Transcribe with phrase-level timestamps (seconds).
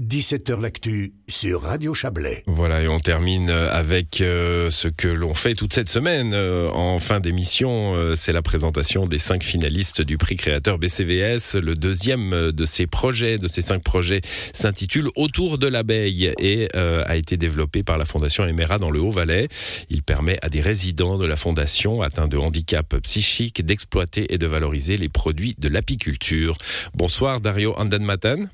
[0.00, 2.44] 17h L'actu sur Radio Chablais.
[2.46, 7.00] Voilà, et on termine avec euh, ce que l'on fait toute cette semaine euh, en
[7.00, 7.96] fin d'émission.
[7.96, 11.56] Euh, c'est la présentation des cinq finalistes du prix créateur BCVS.
[11.56, 14.20] Le deuxième de ces projets, de ces cinq projets,
[14.52, 19.48] s'intitule Autour de l'abeille et a été développé par la Fondation Emera dans le Haut-Valais.
[19.90, 24.46] Il permet à des résidents de la Fondation atteints de handicap psychique d'exploiter et de
[24.46, 26.56] valoriser les produits de l'apiculture.
[26.94, 28.48] Bonsoir Dario Andanmatan.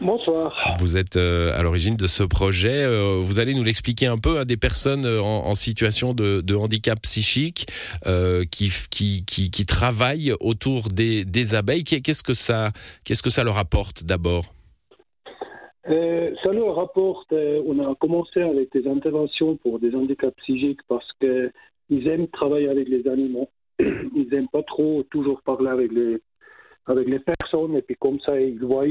[0.00, 0.74] Bonsoir.
[0.80, 2.84] Vous êtes euh, à l'origine de ce projet.
[2.84, 7.00] Euh, vous allez nous l'expliquer un peu à des personnes euh, en, situation de, handicap
[7.02, 7.66] psychique
[8.50, 11.84] qui, qui, qui, travaillent autour des, des abeilles.
[11.84, 12.70] Qu'est-ce que ça,
[13.04, 14.44] qu'est-ce que ça leur apporte d'abord?
[15.86, 17.32] Ça leur apporte.
[17.32, 22.88] on a commencé avec des interventions pour des handicaps psychiques parce qu'ils aiment travailler avec
[22.88, 23.48] les animaux.
[23.78, 26.20] Ils n'aiment pas trop toujours parler avec les
[26.86, 28.84] avec les personnes et puis comme ça ils voient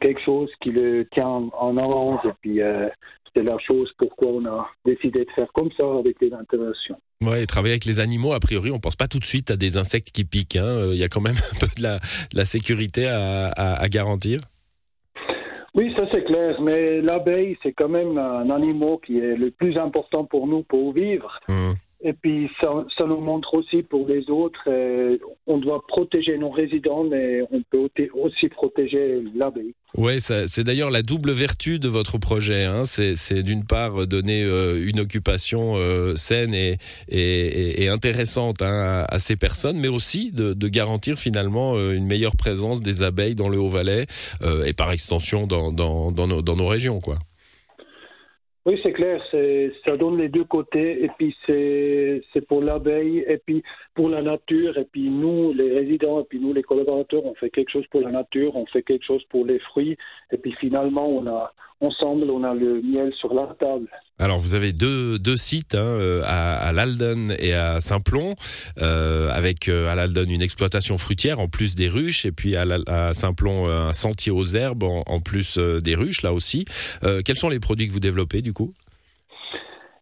[0.00, 2.88] quelque chose qui le tient en avance et puis euh,
[3.34, 6.98] c'est la chose pourquoi on a décidé de faire comme ça avec les interventions.
[7.22, 9.56] Ouais, et travailler avec les animaux, a priori, on pense pas tout de suite à
[9.56, 10.56] des insectes qui piquent.
[10.56, 10.64] Hein.
[10.64, 11.98] Euh, il y a quand même un peu de la,
[12.32, 14.38] la sécurité à, à, garantir.
[15.74, 19.78] Oui, ça c'est clair, mais l'abeille, c'est quand même un animal qui est le plus
[19.78, 21.38] important pour nous pour vivre.
[21.48, 21.72] Mmh.
[22.00, 22.70] Et puis ça,
[23.06, 25.18] nous montre aussi pour les autres, euh,
[25.48, 29.74] on doit protéger nos résidents, mais on peut aussi protéger l'abeille.
[29.96, 32.64] Oui, c'est d'ailleurs la double vertu de votre projet.
[32.64, 32.84] Hein.
[32.84, 39.78] C'est d'une part donner euh, une occupation euh, saine et, intéressante hein, à, ces personnes,
[39.78, 44.06] mais aussi de, garantir finalement une meilleure présence des abeilles dans le Haut-Valais
[44.66, 47.00] et par extension dans, nos, dans nos régions.
[47.00, 47.18] quoi.
[48.68, 49.18] Oui, c'est clair,
[49.86, 53.62] ça donne les deux côtés, et puis c'est pour l'abeille, et puis
[53.94, 57.48] pour la nature, et puis nous, les résidents, et puis nous, les collaborateurs, on fait
[57.48, 59.96] quelque chose pour la nature, on fait quelque chose pour les fruits,
[60.32, 63.88] et puis finalement, on a, ensemble, on a le miel sur la table.
[64.20, 68.34] Alors vous avez deux, deux sites hein, euh, à, à l'Alden et à Saint-Plon,
[68.82, 73.14] euh, avec euh, à l'Alden une exploitation fruitière en plus des ruches, et puis à,
[73.14, 76.64] Saint-Plon un sentier aux herbes en, plus des ruches là aussi.
[77.24, 78.72] quels sont les produits que vous développez du coup?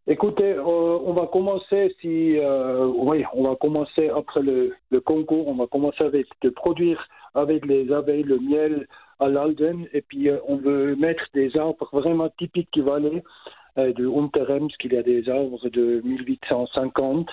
[0.07, 5.67] Écoutez, on va commencer si oui, on va commencer après le, le, concours, on va
[5.67, 8.87] commencer avec de produire avec les abeilles le miel
[9.19, 13.21] à l'Alden et puis on veut mettre des arbres vraiment typiques qui valent euh,
[13.77, 17.29] de Unterems, qu'il y a des arbres de 1850.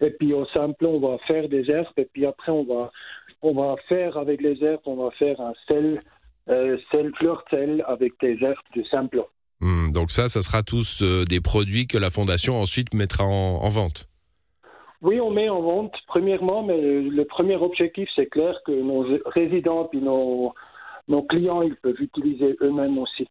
[0.00, 1.86] Et puis au simple, on va faire des herbes.
[1.96, 2.90] Et puis après, on va,
[3.42, 6.00] on va faire avec les herbes, on va faire un sel,
[6.48, 9.22] euh, sel fleur sel avec des herbes de simple.
[9.60, 13.68] Hmm, donc ça, ça sera tous euh, des produits que la fondation ensuite mettra en,
[13.70, 14.06] vente.
[15.00, 19.88] Oui, on met en vente premièrement, mais le premier objectif, c'est clair que nos résidents
[19.92, 20.52] et nos,
[21.08, 23.26] nos clients, ils peuvent utiliser eux-mêmes aussi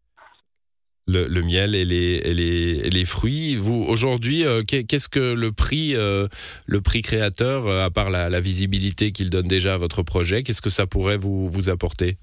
[1.15, 3.55] le, miel et les, les, les, fruits.
[3.55, 6.27] Vous aujourd'hui, euh, qu'est-ce que le prix, euh,
[6.67, 10.61] le prix créateur, euh, à part la, visibilité qu'il donne déjà à votre projet, qu'est-ce
[10.61, 12.15] que ça pourrait vous, vous apporter?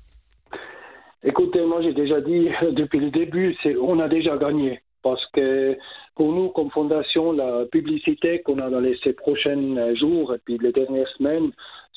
[1.24, 4.80] Écoutez, moi j'ai déjà dit depuis le début, on a déjà gagné.
[5.02, 5.76] Parce que
[6.14, 10.58] pour nous comme fondation, la publicité qu'on a dans les, ces prochains jours et puis
[10.60, 11.50] les dernières semaines,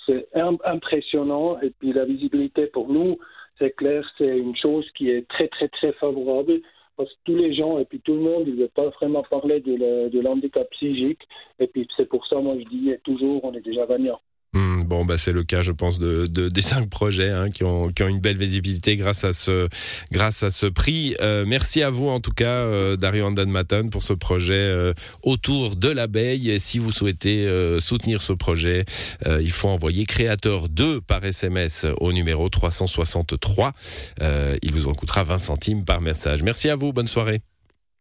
[0.05, 0.27] c'est
[0.63, 1.57] impressionnant.
[1.61, 3.17] Et puis la visibilité pour nous,
[3.59, 6.61] c'est clair, c'est une chose qui est très très très favorable
[6.97, 9.23] parce que tous les gens et puis tout le monde, ils ne veut pas vraiment
[9.23, 11.21] parler de l'handicap psychique.
[11.59, 14.19] Et puis c'est pour ça, moi je dis toujours, on est déjà gagnant.
[14.55, 17.89] Hmm, bon, bah, c'est le cas, je pense, de, des cinq projets hein, qui, ont,
[17.89, 21.13] qui, ont, une belle visibilité grâce à ce, prix.
[21.19, 24.93] Euh, merci à vous, en tout cas, euh, Dario Andan Matan, pour ce projet euh,
[25.23, 26.57] autour de l'abeille.
[26.57, 28.85] Si vous souhaitez euh, soutenir ce projet,
[29.25, 33.73] il faut envoyer créateur 2 par SMS au numéro 363.
[34.21, 36.43] il vous en coûtera 20 centimes par message.
[36.43, 37.41] Merci à vous, bonne soirée.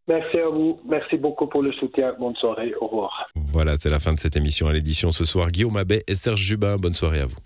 [0.06, 0.80] Merci à vous.
[0.88, 2.14] Merci beaucoup pour le soutien.
[2.18, 2.74] Bonne soirée.
[2.80, 3.26] Au revoir.
[3.34, 5.50] Voilà, c'est la fin de cette émission à l'édition ce soir.
[5.50, 6.76] Guillaume Abbé et Serge Jubin.
[6.76, 7.36] Bonne soirée à vous.